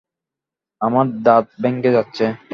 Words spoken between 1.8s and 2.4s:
যাচ্ছে।